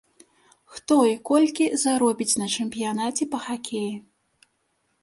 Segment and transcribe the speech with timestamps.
[0.77, 3.97] Хто і колькі заробіць на чэмпіянаце па хакеі?